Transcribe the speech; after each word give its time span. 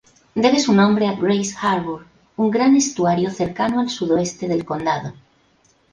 Debe 0.33 0.59
su 0.59 0.73
nombre 0.73 1.05
a 1.07 1.13
Grays 1.13 1.55
Harbor, 1.61 2.07
un 2.35 2.49
gran 2.49 2.75
estuario 2.75 3.29
cercano 3.29 3.79
al 3.79 3.91
sudoeste 3.91 4.47
del 4.47 4.65
condado. 4.65 5.13